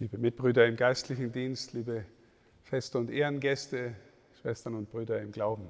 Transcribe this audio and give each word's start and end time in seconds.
Liebe 0.00 0.16
Mitbrüder 0.16 0.64
im 0.64 0.76
geistlichen 0.76 1.32
Dienst, 1.32 1.72
liebe 1.72 2.04
Feste 2.62 2.98
und 2.98 3.10
Ehrengäste, 3.10 3.96
Schwestern 4.40 4.76
und 4.76 4.88
Brüder 4.88 5.20
im 5.20 5.32
Glauben. 5.32 5.66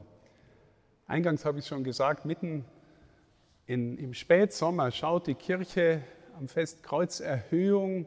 Eingangs 1.07 1.47
habe 1.47 1.61
ich 1.61 1.67
schon 1.67 1.83
gesagt, 1.83 2.27
mitten 2.27 2.67
in, 3.65 3.97
im 3.97 4.13
Spätsommer 4.13 4.91
schaut 4.91 5.29
die 5.29 5.35
Kirche 5.35 6.03
am 6.37 6.47
Fest 6.47 6.83
Kreuzerhöhung 6.83 8.05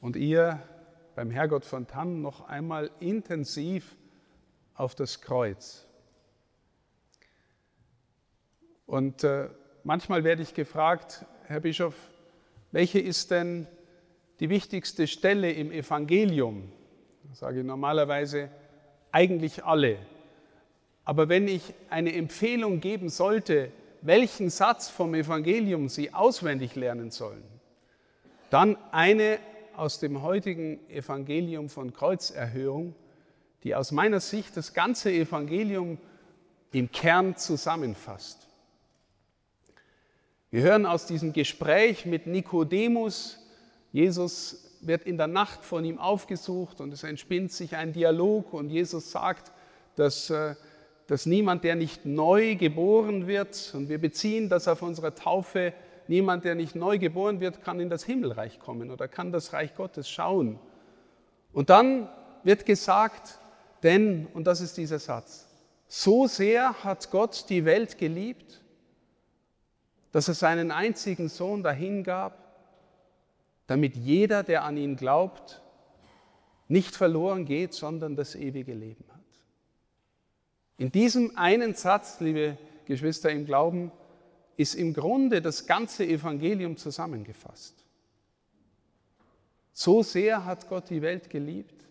und 0.00 0.14
ihr 0.14 0.62
beim 1.16 1.32
Herrgott 1.32 1.64
von 1.64 1.88
Tannen 1.88 2.22
noch 2.22 2.46
einmal 2.46 2.92
intensiv 3.00 3.96
auf 4.74 4.94
das 4.94 5.22
Kreuz. 5.22 5.88
Und 8.86 9.24
äh, 9.24 9.48
manchmal 9.82 10.22
werde 10.22 10.42
ich 10.42 10.54
gefragt, 10.54 11.26
Herr 11.46 11.58
Bischof, 11.58 11.96
welche 12.70 13.00
ist 13.00 13.32
denn 13.32 13.66
die 14.40 14.48
wichtigste 14.48 15.06
Stelle 15.06 15.52
im 15.52 15.70
Evangelium? 15.72 16.70
Sage 17.32 17.60
ich 17.60 17.66
normalerweise 17.66 18.50
eigentlich 19.10 19.64
alle. 19.64 19.98
Aber 21.04 21.28
wenn 21.28 21.48
ich 21.48 21.74
eine 21.90 22.12
Empfehlung 22.14 22.80
geben 22.80 23.08
sollte, 23.08 23.70
welchen 24.00 24.50
Satz 24.50 24.88
vom 24.88 25.14
Evangelium 25.14 25.88
Sie 25.88 26.12
auswendig 26.12 26.74
lernen 26.74 27.10
sollen, 27.10 27.42
dann 28.50 28.76
eine 28.90 29.38
aus 29.76 30.00
dem 30.00 30.22
heutigen 30.22 30.78
Evangelium 30.90 31.68
von 31.68 31.92
Kreuzerhöhung, 31.92 32.94
die 33.64 33.74
aus 33.74 33.92
meiner 33.92 34.20
Sicht 34.20 34.56
das 34.56 34.74
ganze 34.74 35.10
Evangelium 35.10 35.98
im 36.72 36.90
Kern 36.90 37.36
zusammenfasst. 37.36 38.48
Wir 40.50 40.62
hören 40.62 40.84
aus 40.84 41.06
diesem 41.06 41.32
Gespräch 41.32 42.04
mit 42.04 42.26
Nikodemus, 42.26 43.38
Jesus 43.92 44.78
wird 44.80 45.04
in 45.04 45.16
der 45.16 45.28
Nacht 45.28 45.64
von 45.64 45.84
ihm 45.84 45.98
aufgesucht 45.98 46.80
und 46.80 46.92
es 46.92 47.04
entspinnt 47.04 47.52
sich 47.52 47.76
ein 47.76 47.92
Dialog 47.92 48.52
und 48.52 48.70
Jesus 48.70 49.10
sagt, 49.10 49.52
dass, 49.96 50.30
äh, 50.30 50.54
dass 51.06 51.26
niemand, 51.26 51.62
der 51.62 51.76
nicht 51.76 52.04
neu 52.04 52.56
geboren 52.56 53.26
wird, 53.26 53.72
und 53.74 53.88
wir 53.88 54.00
beziehen 54.00 54.48
das 54.48 54.66
auf 54.66 54.82
unsere 54.82 55.14
Taufe, 55.14 55.72
niemand, 56.08 56.44
der 56.44 56.54
nicht 56.54 56.74
neu 56.74 56.98
geboren 56.98 57.40
wird, 57.40 57.62
kann 57.62 57.78
in 57.78 57.90
das 57.90 58.04
Himmelreich 58.04 58.58
kommen 58.58 58.90
oder 58.90 59.08
kann 59.08 59.30
das 59.30 59.52
Reich 59.52 59.74
Gottes 59.74 60.08
schauen. 60.08 60.58
Und 61.52 61.70
dann 61.70 62.08
wird 62.42 62.66
gesagt, 62.66 63.38
denn, 63.82 64.26
und 64.34 64.46
das 64.46 64.60
ist 64.60 64.76
dieser 64.76 64.98
Satz, 64.98 65.48
so 65.86 66.26
sehr 66.26 66.82
hat 66.82 67.10
Gott 67.10 67.46
die 67.50 67.64
Welt 67.64 67.98
geliebt, 67.98 68.62
dass 70.12 70.28
er 70.28 70.34
seinen 70.34 70.70
einzigen 70.70 71.28
Sohn 71.28 71.62
dahingab, 71.62 72.41
damit 73.66 73.96
jeder, 73.96 74.42
der 74.42 74.64
an 74.64 74.76
ihn 74.76 74.96
glaubt, 74.96 75.62
nicht 76.68 76.96
verloren 76.96 77.44
geht, 77.44 77.74
sondern 77.74 78.16
das 78.16 78.34
ewige 78.34 78.74
Leben 78.74 79.04
hat. 79.12 79.20
In 80.78 80.90
diesem 80.90 81.36
einen 81.36 81.74
Satz, 81.74 82.20
liebe 82.20 82.56
Geschwister 82.86 83.30
im 83.30 83.44
Glauben, 83.44 83.92
ist 84.56 84.74
im 84.74 84.94
Grunde 84.94 85.40
das 85.42 85.66
ganze 85.66 86.06
Evangelium 86.06 86.76
zusammengefasst. 86.76 87.84
So 89.72 90.02
sehr 90.02 90.44
hat 90.44 90.68
Gott 90.68 90.90
die 90.90 91.02
Welt 91.02 91.30
geliebt, 91.30 91.86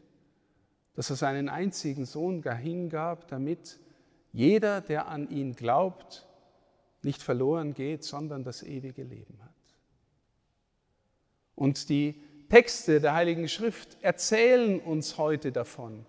dass 0.94 1.09
er 1.09 1.16
seinen 1.16 1.49
einzigen 1.49 2.05
Sohn 2.05 2.44
hingab, 2.44 3.27
damit 3.27 3.80
jeder, 4.33 4.81
der 4.81 5.08
an 5.08 5.30
ihn 5.30 5.55
glaubt, 5.55 6.27
nicht 7.02 7.22
verloren 7.22 7.73
geht, 7.73 8.03
sondern 8.03 8.44
das 8.44 8.61
ewige 8.64 9.03
Leben 9.03 9.39
hat. 9.42 9.50
Und 11.62 11.90
die 11.90 12.16
Texte 12.50 13.00
der 13.00 13.14
Heiligen 13.14 13.48
Schrift 13.48 13.95
erzählen 14.02 14.80
uns 14.80 15.20
heute 15.20 15.52
davon. 15.52 16.08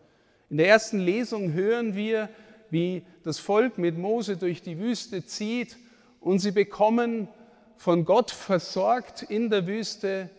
In 0.49 0.57
der 0.57 0.69
ersten 0.69 0.99
Lesung 0.99 1.53
hören 1.53 1.95
wir, 1.95 2.31
wie 2.71 3.05
das 3.23 3.39
Volk 3.39 3.77
mit 3.77 3.99
Mose 3.99 4.39
durch 4.39 4.63
die 4.63 4.79
Wüste 4.79 5.27
zieht 5.27 5.77
und 6.21 6.39
sie 6.39 6.53
bekommen 6.53 7.29
von 7.77 8.07
Gott 8.07 8.31
versorgt 8.31 9.25
in 9.25 9.51
der 9.51 9.67
Wüste 9.67 10.31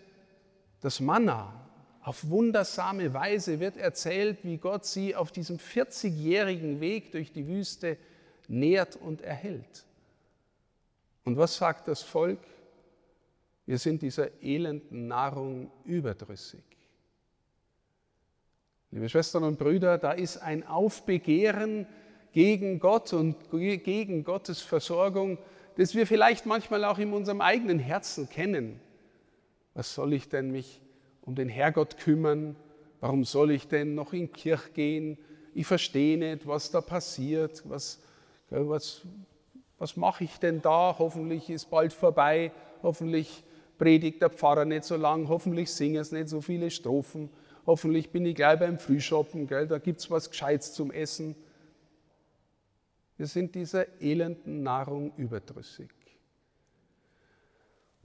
das 0.82 1.00
Manna. 1.00 1.62
Auf 2.02 2.28
wundersame 2.32 3.14
Weise 3.14 3.60
wird 3.60 3.78
erzählt, 3.78 4.40
wie 4.42 4.58
Gott 4.58 4.84
sie 4.84 5.16
auf 5.16 5.32
diesem 5.32 5.60
40-jährigen 5.60 6.82
Weg 6.82 7.12
durch 7.12 7.32
die 7.32 7.48
Wüste 7.48 7.98
nährt 8.48 8.96
und 8.96 9.22
erhält. 9.22 9.86
Und 11.24 11.38
was 11.38 11.56
sagt 11.56 11.88
das 11.88 12.02
Volk? 12.02 12.40
Wir 13.66 13.78
sind 13.78 14.02
dieser 14.02 14.42
elenden 14.42 15.08
Nahrung 15.08 15.72
überdrüssig. 15.86 16.64
Liebe 18.92 19.10
Schwestern 19.10 19.44
und 19.44 19.58
Brüder, 19.58 19.98
da 19.98 20.12
ist 20.12 20.38
ein 20.38 20.68
Aufbegehren 20.68 21.88
gegen 22.34 22.80
Gott 22.80 23.14
und 23.14 23.50
gegen 23.50 24.24
Gottes 24.24 24.62
Versorgung, 24.62 25.38
das 25.78 25.96
wir 25.96 26.06
vielleicht 26.06 26.46
manchmal 26.46 26.84
auch 26.84 27.00
in 27.00 27.14
unserem 27.14 27.42
eigenen 27.42 27.80
Herzen 27.80 28.30
kennen. 28.30 28.80
Was 29.74 29.96
soll 29.96 30.14
ich 30.14 30.30
denn 30.30 30.52
mich 30.52 30.82
um 31.22 31.36
den 31.36 31.50
Herrgott 31.50 31.98
kümmern? 31.98 32.56
Warum 33.00 33.24
soll 33.24 33.52
ich 33.52 33.68
denn 33.68 33.96
noch 33.96 34.14
in 34.14 34.32
Kirche 34.32 34.70
gehen? 34.72 35.18
Ich 35.56 35.66
verstehe 35.66 36.18
nicht, 36.18 36.46
was 36.46 36.70
da 36.70 36.82
passiert. 36.82 37.64
Was, 37.68 38.02
was, 38.50 39.02
was 39.78 39.98
mache 39.98 40.26
ich 40.26 40.38
denn 40.38 40.62
da? 40.62 40.96
Hoffentlich 41.00 41.50
ist 41.50 41.70
bald 41.70 41.94
vorbei. 41.94 42.52
Hoffentlich 42.84 43.44
predigt 43.84 44.22
der 44.22 44.30
Pfarrer 44.30 44.64
nicht 44.64 44.86
so 44.86 44.96
lang, 44.96 45.28
hoffentlich 45.28 45.70
singen 45.70 45.98
es 45.98 46.14
nicht 46.14 46.30
so 46.30 46.40
viele 46.40 46.72
Strophen, 46.72 47.30
hoffentlich 47.66 48.12
bin 48.12 48.26
ich 48.26 48.34
gleich 48.34 48.58
beim 48.58 48.80
Frühschoppen, 48.80 49.46
gell, 49.46 49.68
da 49.68 49.78
gibt 49.78 50.00
es 50.00 50.10
was 50.10 50.30
Gescheites 50.30 50.72
zum 50.72 50.90
Essen. 50.90 51.36
Wir 53.18 53.28
sind 53.28 53.56
dieser 53.56 54.02
elenden 54.02 54.64
Nahrung 54.64 55.12
überdrüssig. 55.18 55.90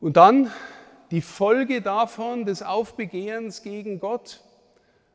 Und 0.00 0.16
dann 0.16 0.50
die 1.12 1.20
Folge 1.20 1.80
davon, 1.80 2.44
des 2.44 2.64
Aufbegehrens 2.64 3.62
gegen 3.62 4.00
Gott, 4.00 4.42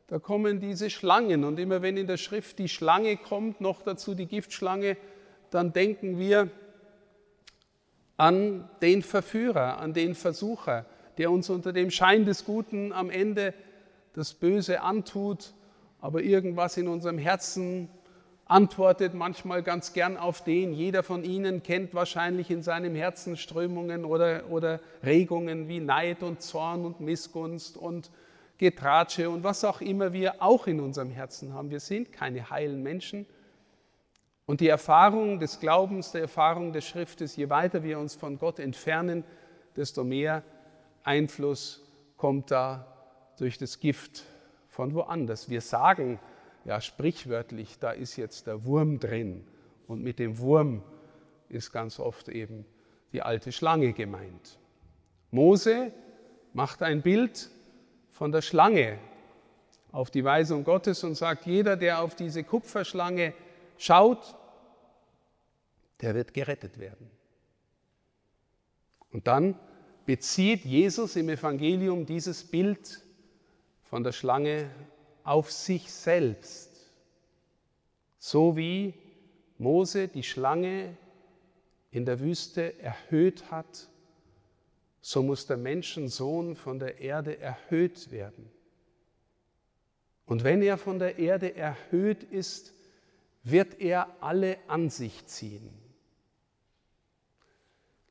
da 0.06 0.18
kommen 0.18 0.60
diese 0.60 0.88
Schlangen. 0.88 1.44
Und 1.44 1.58
immer 1.58 1.82
wenn 1.82 1.98
in 1.98 2.06
der 2.06 2.16
Schrift 2.16 2.58
die 2.58 2.70
Schlange 2.70 3.18
kommt, 3.18 3.60
noch 3.60 3.82
dazu 3.82 4.14
die 4.14 4.26
Giftschlange, 4.26 4.96
dann 5.50 5.74
denken 5.74 6.18
wir, 6.18 6.50
an 8.16 8.68
den 8.80 9.02
Verführer, 9.02 9.78
an 9.78 9.92
den 9.92 10.14
Versucher, 10.14 10.86
der 11.18 11.30
uns 11.30 11.50
unter 11.50 11.72
dem 11.72 11.90
Schein 11.90 12.24
des 12.24 12.44
Guten 12.44 12.92
am 12.92 13.10
Ende 13.10 13.54
das 14.14 14.34
Böse 14.34 14.82
antut, 14.82 15.54
aber 16.00 16.22
irgendwas 16.22 16.76
in 16.76 16.88
unserem 16.88 17.18
Herzen 17.18 17.88
antwortet 18.46 19.14
manchmal 19.14 19.62
ganz 19.62 19.92
gern 19.92 20.16
auf 20.16 20.44
den. 20.44 20.72
Jeder 20.72 21.02
von 21.02 21.24
Ihnen 21.24 21.62
kennt 21.62 21.94
wahrscheinlich 21.94 22.50
in 22.50 22.62
seinem 22.62 22.94
Herzen 22.94 23.36
Strömungen 23.36 24.04
oder, 24.04 24.50
oder 24.50 24.80
Regungen 25.02 25.68
wie 25.68 25.80
Neid 25.80 26.22
und 26.22 26.42
Zorn 26.42 26.84
und 26.84 27.00
Missgunst 27.00 27.76
und 27.76 28.10
Getratsche 28.58 29.30
und 29.30 29.42
was 29.42 29.64
auch 29.64 29.80
immer 29.80 30.12
wir 30.12 30.42
auch 30.42 30.66
in 30.66 30.80
unserem 30.80 31.10
Herzen 31.10 31.54
haben. 31.54 31.70
Wir 31.70 31.80
sind 31.80 32.12
keine 32.12 32.50
heilen 32.50 32.82
Menschen, 32.82 33.26
und 34.46 34.60
die 34.60 34.68
Erfahrung 34.68 35.38
des 35.38 35.60
Glaubens, 35.60 36.12
der 36.12 36.22
Erfahrung 36.22 36.72
der 36.72 36.82
Schrift 36.82 37.20
ist, 37.20 37.36
je 37.36 37.48
weiter 37.48 37.82
wir 37.82 37.98
uns 37.98 38.14
von 38.14 38.38
Gott 38.38 38.58
entfernen, 38.58 39.24
desto 39.76 40.04
mehr 40.04 40.42
Einfluss 41.02 41.82
kommt 42.16 42.50
da 42.50 42.86
durch 43.38 43.58
das 43.58 43.80
Gift 43.80 44.24
von 44.68 44.94
woanders. 44.94 45.48
Wir 45.48 45.60
sagen 45.60 46.18
ja 46.64 46.80
sprichwörtlich, 46.80 47.78
da 47.78 47.90
ist 47.90 48.16
jetzt 48.16 48.46
der 48.46 48.64
Wurm 48.64 48.98
drin. 48.98 49.46
Und 49.86 50.02
mit 50.02 50.18
dem 50.18 50.38
Wurm 50.38 50.82
ist 51.48 51.72
ganz 51.72 51.98
oft 51.98 52.28
eben 52.28 52.64
die 53.12 53.22
alte 53.22 53.52
Schlange 53.52 53.92
gemeint. 53.92 54.58
Mose 55.30 55.92
macht 56.52 56.82
ein 56.82 57.02
Bild 57.02 57.50
von 58.10 58.32
der 58.32 58.42
Schlange 58.42 58.98
auf 59.92 60.10
die 60.10 60.24
Weisung 60.24 60.64
Gottes 60.64 61.04
und 61.04 61.14
sagt, 61.14 61.46
jeder, 61.46 61.76
der 61.76 62.00
auf 62.00 62.14
diese 62.14 62.44
Kupferschlange 62.44 63.34
schaut, 63.76 64.34
der 66.00 66.14
wird 66.14 66.34
gerettet 66.34 66.78
werden. 66.78 67.10
Und 69.10 69.26
dann 69.26 69.58
bezieht 70.06 70.64
Jesus 70.64 71.16
im 71.16 71.28
Evangelium 71.28 72.04
dieses 72.04 72.44
Bild 72.44 73.02
von 73.82 74.02
der 74.02 74.12
Schlange 74.12 74.70
auf 75.22 75.50
sich 75.52 75.90
selbst. 75.90 76.90
So 78.18 78.56
wie 78.56 78.94
Mose 79.58 80.08
die 80.08 80.22
Schlange 80.22 80.96
in 81.90 82.04
der 82.04 82.20
Wüste 82.20 82.78
erhöht 82.80 83.50
hat, 83.50 83.88
so 85.00 85.22
muss 85.22 85.46
der 85.46 85.58
Menschensohn 85.58 86.56
von 86.56 86.78
der 86.78 86.98
Erde 86.98 87.38
erhöht 87.38 88.10
werden. 88.10 88.50
Und 90.26 90.42
wenn 90.42 90.62
er 90.62 90.78
von 90.78 90.98
der 90.98 91.18
Erde 91.18 91.54
erhöht 91.54 92.24
ist, 92.24 92.72
wird 93.42 93.80
er 93.80 94.22
alle 94.22 94.56
an 94.66 94.88
sich 94.88 95.26
ziehen. 95.26 95.83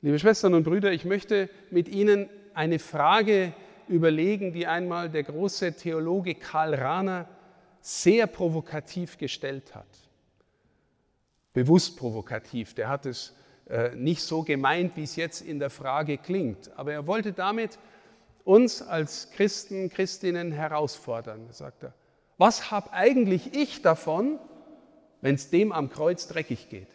Liebe 0.04 0.18
Schwestern 0.18 0.52
und 0.52 0.64
Brüder, 0.64 0.92
ich 0.92 1.06
möchte 1.06 1.48
mit 1.70 1.88
Ihnen 1.88 2.28
eine 2.52 2.78
Frage 2.78 3.54
überlegen, 3.88 4.52
die 4.52 4.66
einmal 4.66 5.08
der 5.08 5.22
große 5.22 5.76
Theologe 5.76 6.34
Karl 6.34 6.74
Rahner 6.74 7.26
sehr 7.80 8.26
provokativ 8.26 9.16
gestellt 9.16 9.74
hat. 9.74 9.86
Bewusst 11.54 11.96
provokativ. 11.96 12.74
Der 12.74 12.90
hat 12.90 13.06
es 13.06 13.34
äh, 13.70 13.96
nicht 13.96 14.20
so 14.20 14.42
gemeint, 14.42 14.94
wie 14.94 15.04
es 15.04 15.16
jetzt 15.16 15.40
in 15.40 15.58
der 15.58 15.70
Frage 15.70 16.18
klingt. 16.18 16.70
Aber 16.76 16.92
er 16.92 17.06
wollte 17.06 17.32
damit 17.32 17.78
uns 18.44 18.82
als 18.82 19.30
Christen, 19.30 19.88
Christinnen 19.88 20.52
herausfordern. 20.52 21.46
Sagt 21.50 21.82
er, 21.82 21.94
was 22.36 22.70
habe 22.70 22.92
eigentlich 22.92 23.56
ich 23.56 23.80
davon, 23.80 24.38
wenn 25.22 25.36
es 25.36 25.48
dem 25.48 25.72
am 25.72 25.88
Kreuz 25.88 26.28
dreckig 26.28 26.68
geht? 26.68 26.88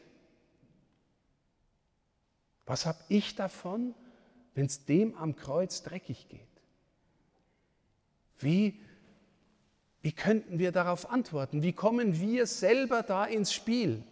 Was 2.69 2.85
habe 2.85 2.99
ich 3.07 3.33
davon, 3.33 3.95
wenn 4.53 4.67
es 4.67 4.85
dem 4.85 5.17
am 5.17 5.35
Kreuz 5.35 5.81
dreckig 5.81 6.27
geht? 6.29 6.41
Wie, 8.37 8.79
wie 10.03 10.11
könnten 10.11 10.59
wir 10.59 10.71
darauf 10.71 11.09
antworten? 11.09 11.63
Wie 11.63 11.73
kommen 11.73 12.21
wir 12.21 12.45
selber 12.45 13.01
da 13.01 13.25
ins 13.25 13.51
Spiel? 13.53 14.03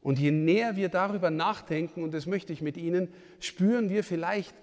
Und 0.00 0.18
je 0.18 0.30
näher 0.30 0.76
wir 0.76 0.88
darüber 0.88 1.28
nachdenken, 1.28 2.02
und 2.04 2.14
das 2.14 2.24
möchte 2.24 2.54
ich 2.54 2.62
mit 2.62 2.78
Ihnen, 2.78 3.12
spüren 3.38 3.90
wir 3.90 4.02
vielleicht, 4.02 4.54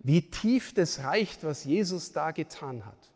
wie 0.00 0.20
tief 0.20 0.74
das 0.74 1.02
reicht, 1.02 1.44
was 1.44 1.64
Jesus 1.64 2.12
da 2.12 2.30
getan 2.32 2.84
hat. 2.84 3.10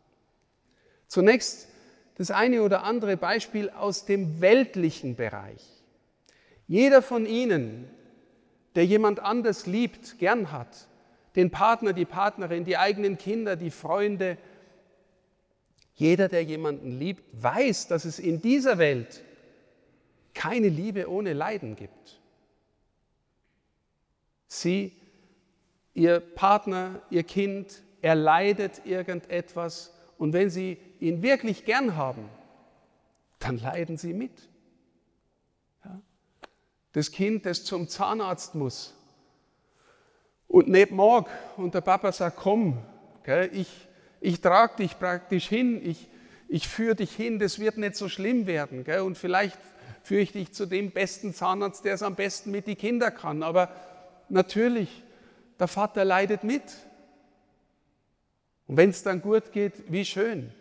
Zunächst 1.05 1.67
das 2.15 2.31
eine 2.31 2.63
oder 2.63 2.83
andere 2.83 3.15
Beispiel 3.15 3.69
aus 3.69 4.05
dem 4.05 4.41
weltlichen 4.41 5.15
Bereich. 5.15 5.63
Jeder 6.67 7.03
von 7.03 7.27
Ihnen, 7.27 7.87
der 8.75 8.85
jemand 8.85 9.19
anders 9.19 9.65
liebt, 9.65 10.19
gern 10.19 10.51
hat, 10.51 10.87
den 11.35 11.51
Partner, 11.51 11.93
die 11.93 12.05
Partnerin, 12.05 12.65
die 12.65 12.77
eigenen 12.77 13.17
Kinder, 13.17 13.55
die 13.55 13.71
Freunde, 13.71 14.37
jeder, 15.95 16.27
der 16.27 16.43
jemanden 16.43 16.97
liebt, 16.97 17.23
weiß, 17.33 17.87
dass 17.87 18.05
es 18.05 18.19
in 18.19 18.41
dieser 18.41 18.77
Welt 18.77 19.21
keine 20.33 20.69
Liebe 20.69 21.09
ohne 21.09 21.33
Leiden 21.33 21.75
gibt. 21.75 22.19
Sie, 24.47 24.93
Ihr 25.93 26.19
Partner, 26.19 27.01
Ihr 27.09 27.23
Kind, 27.23 27.83
er 28.01 28.15
leidet 28.15 28.85
irgendetwas 28.85 29.93
und 30.17 30.33
wenn 30.33 30.49
Sie 30.49 30.77
ihn 30.99 31.21
wirklich 31.21 31.65
gern 31.65 31.95
haben, 31.95 32.29
dann 33.39 33.57
leiden 33.57 33.97
Sie 33.97 34.13
mit. 34.13 34.49
Das 36.93 37.11
Kind, 37.11 37.45
das 37.45 37.63
zum 37.63 37.87
Zahnarzt 37.87 38.55
muss 38.55 38.93
und 40.51 40.67
nicht 40.67 40.91
mag 40.91 41.29
und 41.55 41.73
der 41.73 41.81
Papa 41.81 42.11
sagt, 42.11 42.35
komm, 42.35 42.77
gell, 43.23 43.49
ich, 43.53 43.69
ich 44.19 44.41
trage 44.41 44.77
dich 44.77 44.99
praktisch 44.99 45.47
hin, 45.47 45.81
ich, 45.83 46.09
ich 46.49 46.67
führe 46.67 46.95
dich 46.95 47.15
hin, 47.15 47.39
das 47.39 47.59
wird 47.59 47.77
nicht 47.77 47.95
so 47.95 48.09
schlimm 48.09 48.45
werden. 48.47 48.83
Gell, 48.83 48.99
und 48.99 49.17
vielleicht 49.17 49.57
führe 50.03 50.21
ich 50.21 50.33
dich 50.33 50.51
zu 50.51 50.65
dem 50.65 50.91
besten 50.91 51.33
Zahnarzt, 51.33 51.85
der 51.85 51.93
es 51.93 52.03
am 52.03 52.15
besten 52.15 52.51
mit 52.51 52.67
den 52.67 52.77
Kindern 52.77 53.15
kann. 53.15 53.43
Aber 53.43 53.69
natürlich, 54.27 55.03
der 55.57 55.69
Vater 55.69 56.03
leidet 56.03 56.43
mit. 56.43 56.63
Und 58.67 58.75
wenn 58.75 58.89
es 58.89 59.03
dann 59.03 59.21
gut 59.21 59.53
geht, 59.53 59.73
wie 59.87 60.03
schön. 60.03 60.51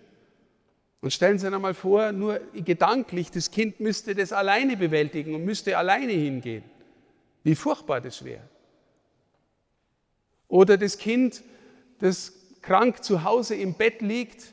Und 1.00 1.12
stellen 1.12 1.38
Sie 1.38 1.46
sich 1.46 1.54
einmal 1.54 1.74
vor, 1.74 2.12
nur 2.12 2.40
gedanklich, 2.52 3.30
das 3.30 3.50
Kind 3.50 3.80
müsste 3.80 4.14
das 4.14 4.32
alleine 4.32 4.76
bewältigen 4.76 5.34
und 5.34 5.44
müsste 5.44 5.78
alleine 5.78 6.12
hingehen. 6.12 6.64
Wie 7.42 7.54
furchtbar 7.54 8.00
das 8.00 8.24
wäre. 8.24 8.42
Oder 10.48 10.76
das 10.76 10.98
Kind, 10.98 11.42
das 12.00 12.32
krank 12.60 13.02
zu 13.02 13.24
Hause 13.24 13.54
im 13.54 13.74
Bett 13.74 14.02
liegt 14.02 14.52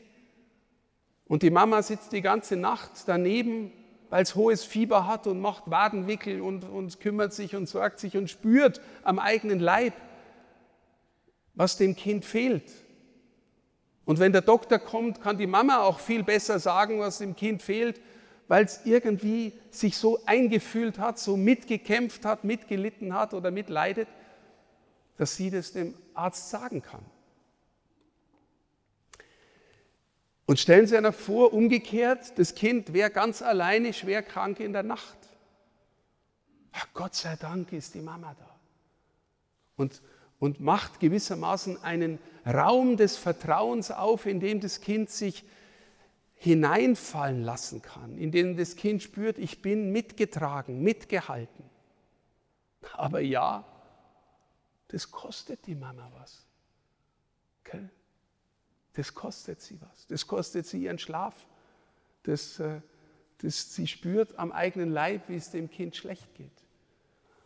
und 1.25 1.43
die 1.43 1.49
Mama 1.49 1.81
sitzt 1.81 2.13
die 2.13 2.21
ganze 2.21 2.55
Nacht 2.55 2.91
daneben 3.07 3.73
weil 4.09 4.23
es 4.23 4.35
hohes 4.35 4.63
Fieber 4.63 5.07
hat 5.07 5.27
und 5.27 5.39
macht 5.39 5.69
Wadenwickel 5.69 6.41
und, 6.41 6.63
und 6.63 6.99
kümmert 6.99 7.33
sich 7.33 7.55
und 7.55 7.67
sorgt 7.67 7.99
sich 7.99 8.15
und 8.15 8.29
spürt 8.29 8.81
am 9.03 9.19
eigenen 9.19 9.59
Leib, 9.59 9.93
was 11.55 11.77
dem 11.77 11.95
Kind 11.95 12.23
fehlt. 12.23 12.71
Und 14.07 14.19
wenn 14.19 14.31
der 14.31 14.41
Doktor 14.41 14.79
kommt, 14.79 15.21
kann 15.21 15.37
die 15.37 15.47
Mama 15.47 15.79
auch 15.79 15.99
viel 15.99 16.23
besser 16.23 16.59
sagen, 16.59 17.01
was 17.01 17.17
dem 17.17 17.35
Kind 17.35 17.61
fehlt, 17.61 17.99
weil 18.47 18.63
es 18.63 18.85
irgendwie 18.85 19.51
sich 19.69 19.97
so 19.97 20.23
eingefühlt 20.25 20.97
hat, 20.97 21.19
so 21.19 21.35
mitgekämpft 21.35 22.23
hat, 22.23 22.45
mitgelitten 22.45 23.13
hat 23.13 23.33
oder 23.33 23.51
mitleidet, 23.51 24.07
dass 25.17 25.35
sie 25.35 25.51
das 25.51 25.73
dem 25.73 25.93
Arzt 26.13 26.49
sagen 26.49 26.81
kann. 26.81 27.03
Und 30.45 30.57
stellen 30.57 30.87
Sie 30.87 30.97
sich 30.97 31.15
vor, 31.15 31.51
umgekehrt, 31.51 32.39
das 32.39 32.55
Kind 32.55 32.93
wäre 32.93 33.09
ganz 33.09 33.41
alleine 33.41 33.91
schwer 33.91 34.23
krank 34.23 34.61
in 34.61 34.71
der 34.71 34.83
Nacht. 34.83 35.17
Ach, 36.71 36.87
Gott 36.93 37.13
sei 37.13 37.35
Dank 37.35 37.73
ist 37.73 37.93
die 37.93 37.99
Mama 37.99 38.33
da. 38.39 38.55
Und, 39.75 40.01
und 40.39 40.59
macht 40.59 40.99
gewissermaßen 40.99 41.83
einen 41.83 42.19
Raum 42.45 42.97
des 42.97 43.17
Vertrauens 43.17 43.91
auf, 43.91 44.25
in 44.25 44.39
dem 44.39 44.59
das 44.59 44.81
Kind 44.81 45.09
sich 45.09 45.43
hineinfallen 46.35 47.41
lassen 47.41 47.81
kann, 47.81 48.17
in 48.17 48.31
dem 48.31 48.57
das 48.57 48.75
Kind 48.75 49.01
spürt, 49.01 49.39
ich 49.39 49.61
bin 49.61 49.91
mitgetragen, 49.91 50.81
mitgehalten. 50.81 51.65
Aber 52.93 53.19
ja, 53.19 53.65
das 54.89 55.11
kostet 55.11 55.65
die 55.65 55.75
Mama 55.75 56.11
was. 56.15 56.45
Okay? 57.65 57.89
das 58.97 59.13
kostet 59.13 59.61
sie 59.61 59.79
was. 59.79 60.07
Das 60.07 60.25
kostet 60.25 60.65
sie 60.65 60.83
ihren 60.83 60.97
Schlaf. 60.97 61.45
Das, 62.23 62.59
äh, 62.59 62.81
das, 63.37 63.75
sie 63.75 63.85
spürt 63.85 64.37
am 64.39 64.51
eigenen 64.51 64.91
Leib, 64.91 65.29
wie 65.29 65.35
es 65.35 65.51
dem 65.51 65.69
Kind 65.69 65.95
schlecht 65.95 66.33
geht. 66.33 66.51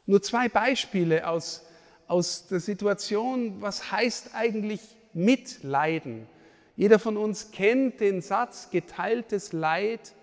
Nur 0.05 0.21
zwei 0.21 0.47
Beispiele 0.47 1.27
aus, 1.27 1.65
aus 2.11 2.47
der 2.47 2.59
Situation, 2.59 3.61
was 3.61 3.89
heißt 3.89 4.35
eigentlich 4.35 4.81
mitleiden. 5.13 6.27
Jeder 6.75 6.99
von 6.99 7.15
uns 7.15 7.51
kennt 7.51 8.01
den 8.01 8.21
Satz, 8.21 8.69
geteiltes 8.69 9.53
Leid 9.53 10.13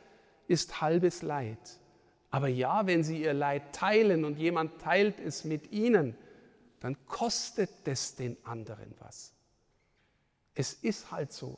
ist 0.48 0.82
halbes 0.82 1.22
Leid. 1.22 1.58
Aber 2.30 2.48
ja, 2.48 2.86
wenn 2.86 3.02
Sie 3.02 3.22
Ihr 3.22 3.32
Leid 3.32 3.72
teilen 3.72 4.26
und 4.26 4.38
jemand 4.38 4.82
teilt 4.82 5.18
es 5.18 5.44
mit 5.44 5.72
Ihnen, 5.72 6.14
dann 6.80 6.94
kostet 7.06 7.70
es 7.86 8.16
den 8.16 8.36
anderen 8.44 8.92
was. 8.98 9.32
Es 10.54 10.74
ist 10.74 11.10
halt 11.10 11.32
so. 11.32 11.56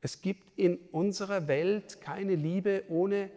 Es 0.00 0.22
gibt 0.22 0.56
in 0.56 0.76
unserer 0.92 1.48
Welt 1.48 2.00
keine 2.00 2.36
Liebe 2.36 2.84
ohne 2.88 3.30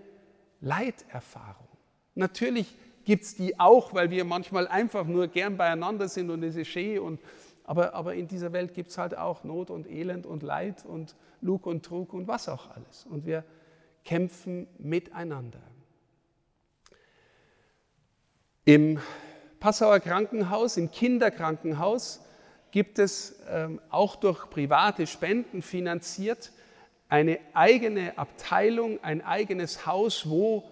Leiterfahrung. 0.62 1.67
Natürlich 2.13 2.75
gibt 3.05 3.24
es 3.24 3.36
die 3.36 3.60
auch, 3.60 3.93
weil 3.93 4.10
wir 4.10 4.25
manchmal 4.25 4.67
einfach 4.67 5.05
nur 5.05 5.27
gern 5.27 5.57
beieinander 5.57 6.07
sind 6.07 6.29
und 6.29 6.43
es 6.43 6.55
ist 6.55 6.67
schön. 6.67 7.00
Und, 7.00 7.19
aber, 7.63 7.93
aber 7.93 8.15
in 8.15 8.27
dieser 8.27 8.53
Welt 8.53 8.74
gibt 8.74 8.91
es 8.91 8.98
halt 8.98 9.17
auch 9.17 9.43
Not 9.43 9.69
und 9.69 9.89
Elend 9.89 10.25
und 10.25 10.43
Leid 10.43 10.86
und 10.86 11.15
Lug 11.41 11.65
und 11.65 11.83
Trug 11.86 12.13
und 12.13 12.27
was 12.27 12.50
auch 12.50 12.69
alles. 12.75 13.05
Und 13.10 13.25
wir 13.25 13.43
kämpfen 14.03 14.67
miteinander. 14.77 15.62
Im 18.65 19.00
Passauer 19.60 20.00
Krankenhaus, 20.00 20.77
im 20.77 20.91
Kinderkrankenhaus, 20.91 22.22
gibt 22.72 22.98
es 22.98 23.39
ähm, 23.50 23.79
auch 23.89 24.15
durch 24.15 24.50
private 24.50 25.05
Spenden 25.05 25.62
finanziert 25.62 26.51
eine 27.13 27.38
eigene 27.53 28.17
Abteilung, 28.17 28.98
ein 29.03 29.22
eigenes 29.22 29.86
Haus, 29.86 30.27
wo 30.27 30.63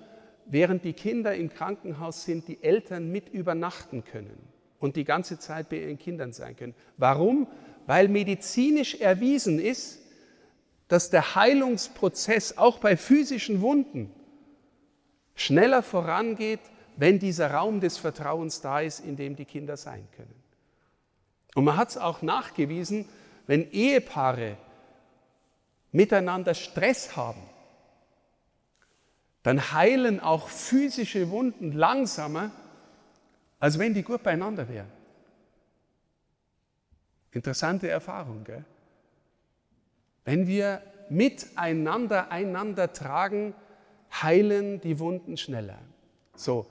während 0.51 0.84
die 0.84 0.93
Kinder 0.93 1.34
im 1.34 1.50
Krankenhaus 1.50 2.25
sind, 2.25 2.48
die 2.48 2.62
Eltern 2.62 3.10
mit 3.10 3.29
übernachten 3.29 4.03
können 4.03 4.38
und 4.79 4.98
die 4.98 5.05
ganze 5.05 5.39
Zeit 5.39 5.70
bei 5.70 5.77
ihren 5.77 5.98
Kindern 5.98 6.34
sein 6.34 6.58
können. 6.58 6.75
Warum? 6.98 7.48
Weil 7.88 8.10
medizinisch 8.10 8.96
erwiesen 8.96 9.60
ist, 9.60 10.00
dass 10.89 11.10
der 11.10 11.36
Heilungsprozess 11.36 12.58
auch 12.58 12.79
bei 12.79 12.98
physischen 12.98 13.62
Wunden 13.62 14.12
schneller 15.36 15.81
vorangeht, 15.81 16.60
wenn 16.98 17.17
dieser 17.17 17.51
Raum 17.51 17.79
des 17.79 17.98
Vertrauens 17.98 18.60
da 18.60 18.81
ist, 18.81 19.00
in 19.00 19.15
dem 19.15 19.38
die 19.38 19.46
Kinder 19.46 19.77
sein 19.77 20.05
können. 20.17 20.36
Und 21.55 21.63
man 21.63 21.77
hat 21.77 21.89
es 21.89 21.98
auch 21.98 22.22
nachgewiesen, 22.22 23.08
wenn 23.48 23.72
Ehepaare 23.72 24.58
miteinander 25.93 26.53
Stress 26.53 27.15
haben, 27.15 27.41
dann 29.43 29.74
heilen 29.74 30.19
auch 30.19 30.48
physische 30.50 31.29
Wunden 31.29 31.71
langsamer, 31.71 32.51
als 33.60 33.79
wenn 33.79 33.93
die 33.93 34.03
gut 34.03 34.24
beieinander 34.24 34.67
wären. 34.69 34.91
Interessante 37.31 37.89
Erfahrung, 37.89 38.43
gell? 38.43 38.65
Wenn 40.25 40.48
wir 40.48 40.81
miteinander 41.10 42.31
einander 42.31 42.93
tragen, 42.93 43.53
heilen 44.12 44.81
die 44.81 45.00
Wunden 45.00 45.38
schneller. 45.38 45.79
So. 46.36 46.67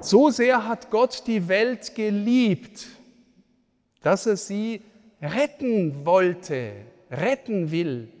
So 0.00 0.30
sehr 0.30 0.66
hat 0.66 0.90
Gott 0.90 1.26
die 1.26 1.48
Welt 1.48 1.94
geliebt, 1.94 2.86
dass 4.02 4.26
er 4.26 4.36
sie 4.36 4.82
retten 5.20 6.04
wollte, 6.04 6.72
retten 7.10 7.70
will. 7.70 8.12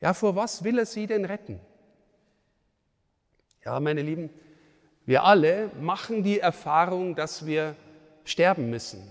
Ja, 0.00 0.14
vor 0.14 0.36
was 0.36 0.62
will 0.62 0.78
er 0.78 0.86
sie 0.86 1.06
denn 1.06 1.24
retten? 1.24 1.60
Ja, 3.68 3.78
meine 3.80 4.00
Lieben, 4.00 4.30
wir 5.04 5.24
alle 5.24 5.70
machen 5.78 6.22
die 6.22 6.40
Erfahrung, 6.40 7.14
dass 7.14 7.44
wir 7.44 7.76
sterben 8.24 8.70
müssen. 8.70 9.06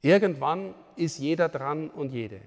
Irgendwann 0.00 0.74
ist 0.96 1.18
jeder 1.18 1.50
dran 1.50 1.90
und 1.90 2.14
jede. 2.14 2.40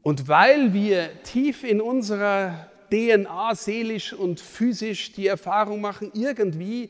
Und 0.00 0.28
weil 0.28 0.72
wir 0.72 1.10
tief 1.24 1.62
in 1.62 1.82
unserer 1.82 2.70
DNA 2.90 3.54
seelisch 3.54 4.14
und 4.14 4.40
physisch 4.40 5.12
die 5.12 5.26
Erfahrung 5.26 5.82
machen, 5.82 6.10
irgendwie 6.14 6.88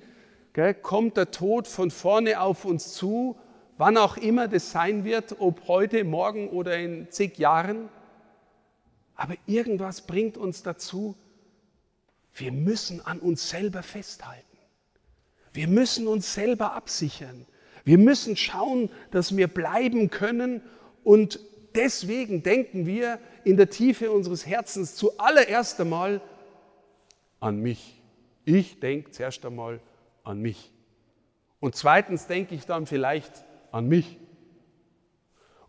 gell, 0.53 0.75
kommt 0.75 1.17
der 1.17 1.33
Tod 1.33 1.67
von 1.67 1.91
vorne 1.91 2.41
auf 2.41 2.65
uns 2.65 2.95
zu, 2.95 3.37
wann 3.79 3.97
auch 3.97 4.17
immer 4.17 4.47
das 4.47 4.71
sein 4.71 5.03
wird, 5.03 5.41
ob 5.41 5.67
heute, 5.67 6.05
morgen 6.05 6.51
oder 6.51 6.79
in 6.79 7.11
zig 7.11 7.37
Jahren. 7.39 7.89
Aber 9.17 9.35
irgendwas 9.47 10.07
bringt 10.07 10.37
uns 10.37 10.63
dazu, 10.63 11.17
wir 12.35 12.53
müssen 12.53 13.05
an 13.05 13.21
uns 13.21 13.49
selber 13.49 13.83
festhalten. 13.83 14.45
Wir 15.53 15.69
müssen 15.69 16.09
uns 16.09 16.35
selber 16.35 16.73
absichern. 16.73 17.47
Wir 17.85 17.99
müssen 17.99 18.37
schauen, 18.37 18.91
dass 19.11 19.37
wir 19.37 19.47
bleiben 19.47 20.11
können 20.11 20.63
und 21.05 21.39
deswegen 21.75 22.43
denken 22.43 22.87
wir 22.87 23.21
in 23.45 23.57
der 23.57 23.71
Tiefe 23.71 24.11
unseres 24.11 24.47
Herzens 24.47 24.97
zuallererst 24.97 25.81
einmal 25.81 26.21
an 27.41 27.59
mich. 27.61 28.01
Ich 28.45 28.81
denke 28.81 29.11
zuerst 29.11 29.45
einmal 29.45 29.81
an 30.25 30.41
mich. 30.41 30.73
Und 31.61 31.77
zweitens 31.77 32.27
denke 32.27 32.55
ich 32.55 32.67
dann 32.67 32.87
vielleicht 32.87 33.45
an 33.71 33.87
mich. 33.87 34.19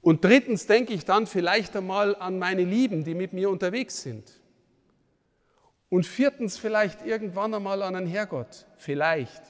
Und 0.05 0.23
drittens 0.23 0.67
denke 0.67 0.93
ich 0.93 1.03
dann 1.03 1.25
vielleicht 1.25 1.75
einmal 1.75 2.15
an 2.17 2.37
meine 2.37 2.63
Lieben, 2.63 3.03
die 3.03 3.15
mit 3.15 3.33
mir 3.33 3.49
unterwegs 3.49 4.03
sind. 4.03 4.39
Und 5.89 6.05
viertens 6.05 6.59
vielleicht 6.59 7.03
irgendwann 7.03 7.55
einmal 7.55 7.81
an 7.81 7.95
einen 7.95 8.05
Herrgott. 8.05 8.67
Vielleicht. 8.77 9.41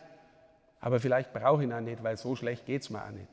Aber 0.79 1.01
vielleicht 1.01 1.33
brauche 1.33 1.61
ich 1.61 1.67
ihn 1.67 1.73
auch 1.73 1.81
nicht, 1.81 2.01
weil 2.03 2.15
so 2.15 2.37
schlecht 2.37 2.65
geht 2.65 2.83
es 2.83 2.89
mir 2.89 3.03
auch 3.03 3.11
nicht. 3.11 3.27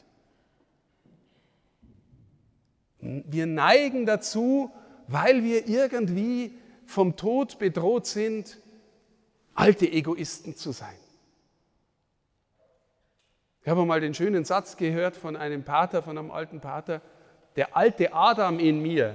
Wir 3.31 3.47
neigen 3.47 4.05
dazu, 4.05 4.73
weil 5.07 5.45
wir 5.45 5.69
irgendwie 5.69 6.59
vom 6.87 7.15
Tod 7.15 7.61
bedroht 7.61 8.09
sind, 8.09 8.59
alte 9.55 9.87
Egoisten 9.87 10.57
zu 10.57 10.73
sein. 10.73 10.99
Ich 13.63 13.69
habe 13.69 13.85
mal 13.85 14.01
den 14.01 14.15
schönen 14.15 14.45
Satz 14.45 14.77
gehört 14.77 15.17
von 15.17 15.37
einem 15.37 15.63
Pater, 15.63 16.03
von 16.03 16.19
einem 16.19 16.31
alten 16.31 16.61
Pater, 16.61 17.01
der 17.57 17.77
alte 17.77 18.13
Adam 18.13 18.59
in 18.59 18.83
mir 18.83 19.15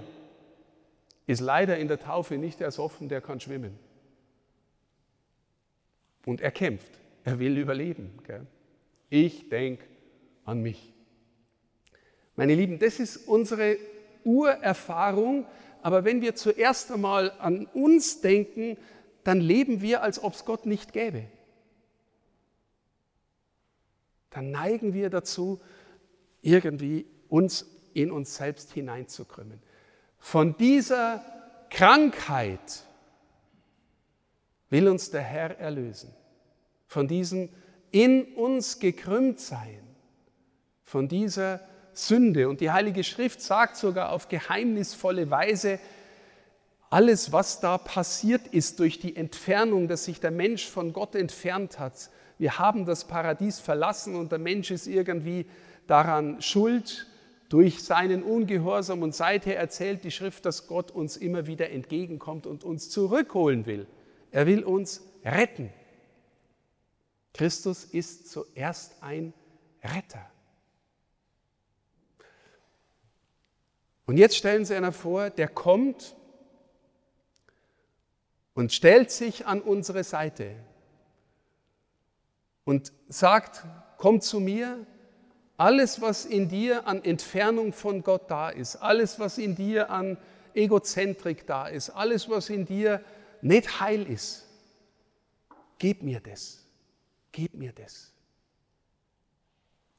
ist 1.26 1.42
leider 1.42 1.78
in 1.78 1.90
der 1.90 2.00
Taufe 2.00 2.38
nicht 2.38 2.62
ersoffen, 2.62 3.10
der 3.10 3.20
kann 3.20 3.42
schwimmen. 3.42 3.78
Und 6.26 6.40
er 6.40 6.52
kämpft, 6.52 6.92
er 7.26 7.40
will 7.40 7.58
überleben. 7.58 8.18
Gell? 8.26 8.46
Ich 9.10 9.50
denke 9.50 9.84
an 10.46 10.62
mich. 10.62 10.94
Meine 12.36 12.56
Lieben, 12.56 12.80
das 12.80 13.00
ist 13.00 13.28
unsere 13.28 13.78
Urerfahrung, 14.24 15.46
aber 15.82 16.06
wenn 16.06 16.22
wir 16.22 16.36
zuerst 16.36 16.92
einmal 16.92 17.32
an 17.40 17.66
uns 17.74 18.22
denken, 18.22 18.78
dann 19.24 19.42
leben 19.42 19.82
wir, 19.82 20.04
als 20.04 20.24
ob 20.24 20.34
es 20.34 20.46
Gott 20.46 20.66
nicht 20.66 20.94
gäbe. 20.94 21.24
Dann 24.38 24.52
neigen 24.52 24.94
wir 24.94 25.10
dazu, 25.10 25.60
irgendwie 26.44 27.08
uns 27.28 27.66
in 27.96 28.12
uns 28.12 28.36
selbst 28.36 28.72
hineinzukrümmen. 28.72 29.60
Von 30.20 30.56
dieser 30.58 31.26
Krankheit 31.72 32.84
will 34.70 34.90
uns 34.90 35.10
der 35.10 35.24
Herr 35.24 35.58
erlösen. 35.58 36.14
Von 36.86 37.08
diesem 37.08 37.50
in 37.90 38.36
uns 38.36 38.78
gekrümmt 38.78 39.40
sein. 39.40 39.82
Von 40.84 41.08
dieser 41.08 41.62
Sünde. 41.94 42.48
Und 42.48 42.62
die 42.62 42.70
Heilige 42.70 43.04
Schrift 43.04 43.42
sagt 43.42 43.76
sogar 43.76 44.12
auf 44.12 44.30
geheimnisvolle 44.30 45.32
Weise, 45.32 45.80
alles, 46.92 47.32
was 47.32 47.60
da 47.60 47.80
passiert 47.80 48.46
ist 48.46 48.78
durch 48.78 49.00
die 49.00 49.16
Entfernung, 49.16 49.88
dass 49.88 50.06
sich 50.06 50.20
der 50.20 50.30
Mensch 50.30 50.68
von 50.68 50.94
Gott 50.94 51.16
entfernt 51.16 51.80
hat. 51.80 52.12
Wir 52.38 52.60
haben 52.60 52.86
das 52.86 53.06
Paradies 53.06 53.60
verlassen 53.60 54.16
und 54.16 54.32
der 54.32 54.40
Mensch 54.40 54.72
ist 54.72 54.88
irgendwie 54.88 55.46
daran 55.88 56.42
schuld 56.42 57.08
durch 57.50 57.84
seinen 57.84 58.24
Ungehorsam. 58.24 59.02
Und 59.02 59.16
seither 59.16 59.58
erzählt 59.58 60.04
die 60.04 60.12
Schrift, 60.12 60.46
dass 60.46 60.68
Gott 60.68 60.92
uns 60.92 61.18
immer 61.18 61.48
wieder 61.48 61.70
entgegenkommt 61.70 62.46
und 62.46 62.64
uns 62.64 62.90
zurückholen 62.90 63.66
will. 63.66 63.88
Er 64.32 64.46
will 64.46 64.64
uns 64.64 65.02
retten. 65.24 65.72
Christus 67.34 67.86
ist 67.86 68.30
zuerst 68.30 69.02
ein 69.02 69.34
Retter. 69.84 70.26
Und 74.06 74.18
jetzt 74.18 74.38
stellen 74.38 74.66
Sie 74.66 74.76
einer 74.76 74.92
vor, 74.92 75.30
der 75.30 75.48
kommt 75.48 76.16
und 78.54 78.72
stellt 78.72 79.12
sich 79.12 79.46
an 79.46 79.62
unsere 79.62 80.04
Seite 80.04 80.56
und 82.68 82.92
sagt, 83.08 83.64
komm 83.98 84.20
zu 84.20 84.42
mir, 84.42 84.86
alles, 85.56 86.02
was 86.02 86.26
in 86.26 86.50
dir 86.50 86.86
an 86.86 87.02
Entfernung 87.02 87.72
von 87.72 88.04
Gott 88.04 88.30
da 88.30 88.50
ist, 88.50 88.76
alles, 88.76 89.22
was 89.22 89.38
in 89.38 89.56
dir 89.56 89.90
an 89.90 90.18
Egozentrik 90.54 91.48
da 91.48 91.68
ist, 91.68 91.90
alles, 91.92 92.30
was 92.30 92.50
in 92.50 92.66
dir 92.66 93.02
nicht 93.42 93.80
heil 93.80 94.06
ist, 94.06 94.50
gib 95.80 96.04
mir 96.04 96.20
das, 96.20 96.62
gib 97.32 97.54
mir 97.54 97.72
das. 97.72 98.12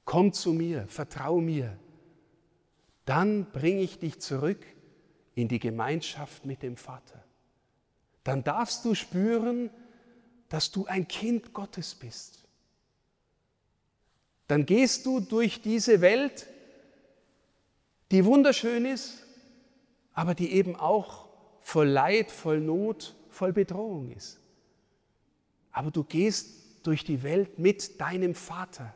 Komm 0.05 0.35
zu 0.35 0.53
mir, 0.53 0.87
vertrau 0.89 1.41
mir, 1.41 1.75
dann 3.07 3.51
bringe 3.51 3.81
ich 3.81 3.99
dich 3.99 4.21
zurück 4.21 4.63
in 5.35 5.49
die 5.49 5.59
Gemeinschaft 5.59 6.45
mit 6.45 6.63
dem 6.63 6.77
Vater. 6.77 7.25
Dann 8.25 8.45
darfst 8.45 8.85
du 8.85 8.95
spüren, 8.95 9.71
dass 10.51 10.71
du 10.71 10.85
ein 10.85 11.09
Kind 11.09 11.55
Gottes 11.55 11.95
bist. 11.95 12.45
Dann 14.49 14.67
gehst 14.67 15.07
du 15.07 15.21
durch 15.21 15.63
diese 15.63 16.01
Welt, 16.01 16.47
die 18.11 18.25
wunderschön 18.25 18.85
ist, 18.85 19.25
aber 20.13 20.35
die 20.35 20.53
eben 20.53 20.75
auch 20.75 21.29
voll 21.61 21.89
Leid, 21.89 22.31
voll 22.31 22.61
Not, 22.61 23.15
voll 23.31 23.53
Bedrohung 23.53 24.11
ist. 24.11 24.41
Aber 25.71 25.91
du 25.91 26.03
gehst 26.03 26.49
durch 26.83 27.05
die 27.05 27.23
Welt 27.23 27.59
mit 27.59 28.01
deinem 28.01 28.35
Vater. 28.35 28.93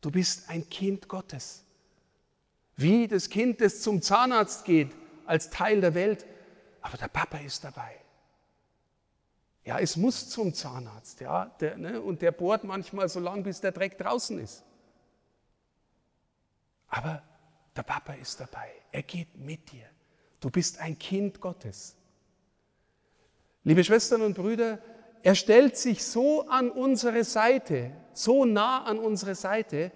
Du 0.00 0.10
bist 0.10 0.50
ein 0.50 0.68
Kind 0.68 1.08
Gottes 1.08 1.64
wie 2.78 3.08
das 3.08 3.28
Kind, 3.28 3.60
das 3.60 3.82
zum 3.82 4.00
Zahnarzt 4.00 4.64
geht, 4.64 4.92
als 5.26 5.50
Teil 5.50 5.80
der 5.80 5.94
Welt, 5.94 6.24
aber 6.80 6.96
der 6.96 7.08
Papa 7.08 7.38
ist 7.38 7.64
dabei. 7.64 7.96
Ja, 9.68 9.78
es 9.78 9.98
muss 9.98 10.30
zum 10.30 10.54
Zahnarzt, 10.54 11.20
ja, 11.20 11.44
der, 11.60 11.76
ne, 11.76 12.00
und 12.00 12.22
der 12.22 12.32
bohrt 12.32 12.64
manchmal 12.64 13.06
so 13.10 13.20
lange, 13.20 13.42
bis 13.42 13.60
der 13.60 13.70
Dreck 13.70 13.98
draußen 13.98 14.38
ist. 14.38 14.64
Aber 16.86 17.22
der 17.76 17.82
Papa 17.82 18.14
ist 18.14 18.40
dabei, 18.40 18.72
er 18.90 19.02
geht 19.02 19.36
mit 19.36 19.70
dir. 19.70 19.84
Du 20.40 20.48
bist 20.48 20.78
ein 20.78 20.98
Kind 20.98 21.42
Gottes. 21.42 21.96
Liebe 23.62 23.84
Schwestern 23.84 24.22
und 24.22 24.32
Brüder, 24.32 24.78
er 25.22 25.34
stellt 25.34 25.76
sich 25.76 26.02
so 26.02 26.48
an 26.48 26.70
unsere 26.70 27.22
Seite, 27.22 27.92
so 28.14 28.46
nah 28.46 28.84
an 28.84 28.98
unsere 28.98 29.34
Seite, 29.34 29.92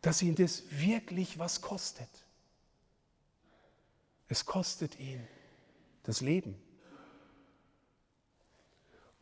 dass 0.00 0.20
ihn 0.20 0.34
das 0.34 0.64
wirklich 0.68 1.38
was 1.38 1.60
kostet. 1.60 2.10
Es 4.26 4.44
kostet 4.44 4.98
ihn 4.98 5.24
das 6.02 6.20
Leben. 6.20 6.60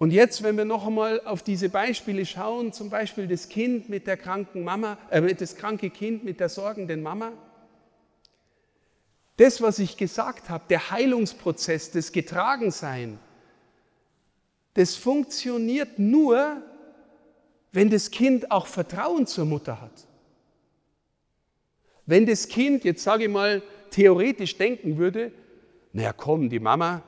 Und 0.00 0.12
jetzt, 0.12 0.42
wenn 0.42 0.56
wir 0.56 0.64
noch 0.64 0.86
einmal 0.86 1.20
auf 1.26 1.42
diese 1.42 1.68
Beispiele 1.68 2.24
schauen, 2.24 2.72
zum 2.72 2.88
Beispiel 2.88 3.28
das 3.28 3.50
Kind 3.50 3.90
mit 3.90 4.06
der 4.06 4.16
kranken 4.16 4.64
Mama, 4.64 4.96
äh, 5.10 5.34
das 5.34 5.56
kranke 5.56 5.90
Kind 5.90 6.24
mit 6.24 6.40
der 6.40 6.48
sorgenden 6.48 7.02
Mama, 7.02 7.32
das, 9.36 9.60
was 9.60 9.78
ich 9.78 9.98
gesagt 9.98 10.48
habe, 10.48 10.64
der 10.70 10.90
Heilungsprozess, 10.90 11.90
das 11.90 12.12
Getragensein, 12.12 13.18
das 14.72 14.96
funktioniert 14.96 15.98
nur, 15.98 16.62
wenn 17.70 17.90
das 17.90 18.10
Kind 18.10 18.50
auch 18.50 18.66
Vertrauen 18.68 19.26
zur 19.26 19.44
Mutter 19.44 19.82
hat. 19.82 20.06
Wenn 22.06 22.24
das 22.24 22.48
Kind, 22.48 22.84
jetzt 22.84 23.02
sage 23.02 23.24
ich 23.24 23.30
mal, 23.30 23.62
theoretisch 23.90 24.56
denken 24.56 24.96
würde, 24.96 25.30
naja 25.92 26.14
komm, 26.14 26.48
die 26.48 26.58
Mama, 26.58 27.02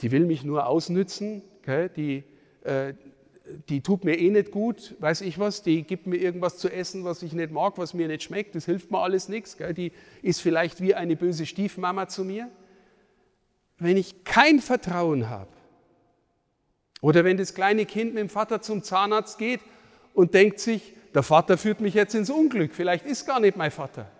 die 0.00 0.10
will 0.10 0.26
mich 0.26 0.42
nur 0.42 0.66
ausnützen, 0.66 1.42
okay, 1.68 1.90
die, 1.94 2.24
äh, 2.64 2.94
die 3.68 3.80
tut 3.82 4.04
mir 4.04 4.18
eh 4.18 4.30
nicht 4.30 4.50
gut, 4.50 4.94
weiß 5.00 5.22
ich 5.22 5.38
was, 5.38 5.62
die 5.62 5.82
gibt 5.82 6.06
mir 6.06 6.16
irgendwas 6.16 6.58
zu 6.58 6.70
essen, 6.70 7.04
was 7.04 7.22
ich 7.22 7.32
nicht 7.32 7.50
mag, 7.50 7.78
was 7.78 7.94
mir 7.94 8.08
nicht 8.08 8.22
schmeckt, 8.22 8.54
das 8.54 8.66
hilft 8.66 8.90
mir 8.90 9.00
alles 9.00 9.28
nichts. 9.28 9.56
Die 9.76 9.92
ist 10.22 10.40
vielleicht 10.40 10.80
wie 10.80 10.94
eine 10.94 11.16
böse 11.16 11.46
Stiefmama 11.46 12.08
zu 12.08 12.24
mir. 12.24 12.50
Wenn 13.78 13.96
ich 13.96 14.24
kein 14.24 14.60
Vertrauen 14.60 15.30
habe, 15.30 15.48
oder 17.00 17.24
wenn 17.24 17.36
das 17.36 17.54
kleine 17.54 17.86
Kind 17.86 18.14
mit 18.14 18.22
dem 18.22 18.28
Vater 18.28 18.60
zum 18.60 18.82
Zahnarzt 18.82 19.38
geht 19.38 19.60
und 20.14 20.34
denkt 20.34 20.58
sich, 20.58 20.94
der 21.14 21.22
Vater 21.22 21.56
führt 21.56 21.80
mich 21.80 21.94
jetzt 21.94 22.14
ins 22.14 22.28
Unglück, 22.28 22.74
vielleicht 22.74 23.06
ist 23.06 23.24
gar 23.24 23.38
nicht 23.38 23.56
mein 23.56 23.70
Vater, 23.70 24.10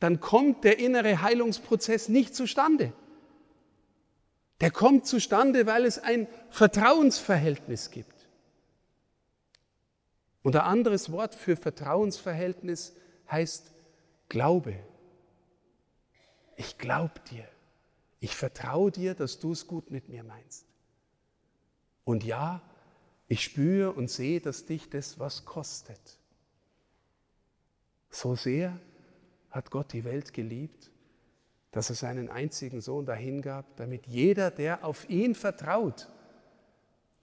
dann 0.00 0.20
kommt 0.20 0.64
der 0.64 0.78
innere 0.78 1.22
Heilungsprozess 1.22 2.08
nicht 2.08 2.34
zustande. 2.34 2.92
Der 4.62 4.70
kommt 4.70 5.06
zustande, 5.06 5.66
weil 5.66 5.84
es 5.84 5.98
ein 5.98 6.28
Vertrauensverhältnis 6.50 7.90
gibt. 7.90 8.28
Und 10.44 10.54
ein 10.54 10.62
anderes 10.62 11.10
Wort 11.10 11.34
für 11.34 11.56
Vertrauensverhältnis 11.56 12.94
heißt 13.28 13.72
Glaube. 14.28 14.76
Ich 16.54 16.78
glaube 16.78 17.18
dir. 17.28 17.48
Ich 18.20 18.36
vertraue 18.36 18.92
dir, 18.92 19.16
dass 19.16 19.40
du 19.40 19.50
es 19.50 19.66
gut 19.66 19.90
mit 19.90 20.08
mir 20.08 20.22
meinst. 20.22 20.64
Und 22.04 22.22
ja, 22.22 22.62
ich 23.26 23.42
spüre 23.42 23.90
und 23.90 24.10
sehe, 24.10 24.40
dass 24.40 24.64
dich 24.64 24.88
das 24.88 25.18
was 25.18 25.44
kostet. 25.44 26.18
So 28.10 28.36
sehr 28.36 28.78
hat 29.50 29.72
Gott 29.72 29.92
die 29.92 30.04
Welt 30.04 30.32
geliebt, 30.32 30.91
dass 31.72 31.88
er 31.88 31.96
seinen 31.96 32.28
einzigen 32.28 32.80
Sohn 32.80 33.06
dahingab, 33.06 33.64
damit 33.76 34.06
jeder, 34.06 34.50
der 34.50 34.84
auf 34.84 35.08
ihn 35.08 35.34
vertraut, 35.34 36.08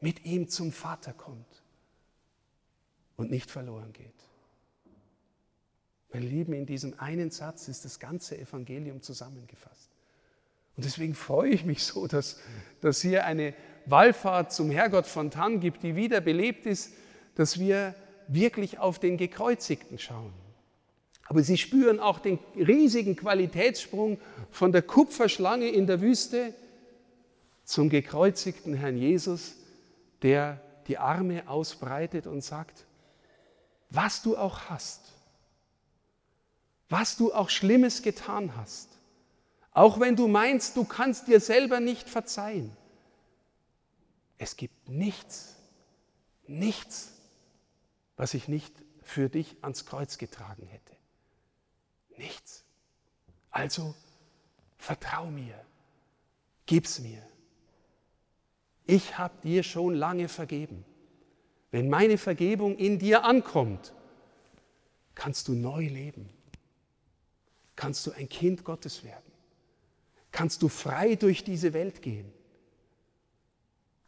mit 0.02 0.26
ihm 0.26 0.50
zum 0.50 0.72
Vater 0.72 1.14
kommt 1.14 1.64
und 3.16 3.30
nicht 3.30 3.52
verloren 3.52 3.94
geht. 3.94 4.14
Meine 6.12 6.26
Lieben, 6.26 6.54
in 6.54 6.66
diesem 6.66 7.00
einen 7.00 7.30
Satz 7.30 7.68
ist 7.68 7.86
das 7.86 8.00
ganze 8.00 8.38
Evangelium 8.38 9.02
zusammengefasst. 9.02 9.90
Und 10.76 10.86
deswegen 10.86 11.14
freue 11.14 11.52
ich 11.52 11.66
mich 11.66 11.84
so, 11.84 12.08
dass, 12.08 12.40
dass 12.82 13.02
hier 13.02 13.26
eine 13.26 13.54
Wallfahrt 13.86 14.52
zum 14.52 14.72
Herrgott 14.72 15.06
von 15.06 15.30
Tann 15.30 15.60
gibt, 15.60 15.84
die 15.84 15.96
wieder 15.96 16.22
belebt 16.22 16.66
ist, 16.66 16.94
dass 17.36 17.60
wir 17.60 17.94
wirklich 18.28 18.80
auf 18.80 18.98
den 18.98 19.18
Gekreuzigten 19.18 20.00
schauen. 20.00 20.34
Aber 21.30 21.44
sie 21.44 21.60
spüren 21.60 22.00
auch 22.00 22.18
den 22.18 22.40
riesigen 22.56 23.16
Qualitätssprung 23.16 24.20
von 24.50 24.72
der 24.72 24.82
Kupferschlange 24.82 25.70
in 25.70 25.86
der 25.86 26.02
Wüste 26.02 26.56
zum 27.64 27.88
gekreuzigten 27.90 28.74
Herrn 28.74 28.98
Jesus, 28.98 29.54
der 30.24 30.60
die 30.88 30.98
Arme 30.98 31.48
ausbreitet 31.48 32.26
und 32.26 32.44
sagt, 32.44 32.88
was 33.92 34.24
du 34.24 34.38
auch 34.38 34.72
hast, 34.72 35.14
was 36.90 37.16
du 37.16 37.32
auch 37.32 37.52
Schlimmes 37.52 38.02
getan 38.02 38.56
hast, 38.58 38.90
auch 39.72 40.00
wenn 40.00 40.16
du 40.16 40.28
meinst, 40.28 40.76
du 40.78 40.84
kannst 40.84 41.28
dir 41.28 41.40
selber 41.40 41.80
nicht 41.80 42.10
verzeihen, 42.10 42.76
es 44.40 44.58
gibt 44.58 44.90
nichts, 44.90 45.58
nichts, 46.48 47.14
was 48.18 48.34
ich 48.34 48.48
nicht 48.48 48.74
für 49.04 49.30
dich 49.30 49.58
ans 49.62 49.86
Kreuz 49.86 50.18
getragen 50.18 50.66
hätte. 50.66 51.00
Nichts. 52.20 52.66
Also 53.50 53.96
vertrau 54.78 55.28
mir, 55.28 55.56
gib's 56.66 57.00
mir. 57.00 57.24
Ich 58.86 59.18
habe 59.18 59.34
dir 59.42 59.64
schon 59.64 59.96
lange 59.96 60.28
vergeben. 60.28 60.84
Wenn 61.72 61.90
meine 61.90 62.18
Vergebung 62.18 62.76
in 62.78 63.00
dir 63.00 63.24
ankommt, 63.24 63.94
kannst 65.16 65.48
du 65.48 65.54
neu 65.54 65.88
leben. 65.88 66.30
Kannst 67.78 68.06
du 68.06 68.12
ein 68.12 68.28
Kind 68.28 68.66
Gottes 68.66 69.06
werden. 69.06 69.32
Kannst 70.32 70.62
du 70.62 70.68
frei 70.68 71.16
durch 71.16 71.46
diese 71.46 71.72
Welt 71.72 72.02
gehen. 72.02 72.30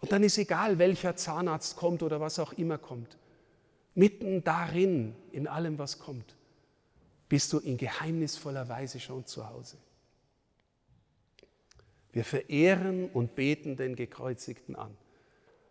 Und 0.02 0.12
dann 0.12 0.24
ist 0.24 0.38
egal, 0.38 0.80
welcher 0.80 1.16
Zahnarzt 1.16 1.78
kommt 1.78 2.04
oder 2.04 2.20
was 2.20 2.40
auch 2.40 2.52
immer 2.54 2.78
kommt. 2.78 3.18
Mitten 3.96 4.44
darin, 4.44 5.16
in 5.32 5.48
allem, 5.48 5.78
was 5.78 6.00
kommt, 6.00 6.36
bist 7.32 7.54
du 7.54 7.60
in 7.60 7.78
geheimnisvoller 7.78 8.68
Weise 8.68 9.00
schon 9.00 9.26
zu 9.26 9.48
Hause. 9.48 9.78
Wir 12.12 12.26
verehren 12.26 13.10
und 13.10 13.36
beten 13.36 13.78
den 13.78 13.96
Gekreuzigten 13.96 14.76
an, 14.76 14.98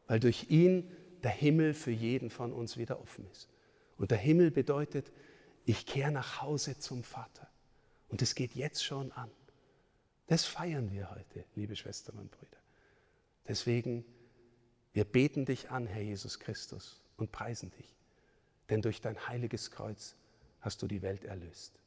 weil 0.06 0.20
durch 0.20 0.46
ihn 0.48 0.90
der 1.22 1.32
Himmel 1.32 1.74
für 1.74 1.90
jeden 1.90 2.30
von 2.30 2.54
uns 2.54 2.78
wieder 2.78 2.98
offen 2.98 3.26
ist. 3.30 3.50
Und 3.98 4.10
der 4.10 4.16
Himmel 4.16 4.50
bedeutet, 4.50 5.12
ich 5.66 5.84
kehre 5.84 6.10
nach 6.10 6.40
Hause 6.40 6.78
zum 6.78 7.04
Vater. 7.04 7.46
Und 8.08 8.22
es 8.22 8.34
geht 8.34 8.54
jetzt 8.54 8.82
schon 8.82 9.12
an. 9.12 9.30
Das 10.28 10.46
feiern 10.46 10.90
wir 10.90 11.10
heute, 11.10 11.44
liebe 11.56 11.76
Schwestern 11.76 12.16
und 12.16 12.30
Brüder. 12.30 12.56
Deswegen, 13.46 14.06
wir 14.94 15.04
beten 15.04 15.44
dich 15.44 15.70
an, 15.70 15.86
Herr 15.86 16.00
Jesus 16.00 16.40
Christus, 16.40 17.02
und 17.18 17.32
preisen 17.32 17.70
dich. 17.72 17.94
Denn 18.70 18.80
durch 18.80 19.02
dein 19.02 19.28
heiliges 19.28 19.70
Kreuz 19.70 20.16
hast 20.60 20.82
du 20.82 20.86
die 20.86 21.02
Welt 21.02 21.24
erlöst. 21.24 21.79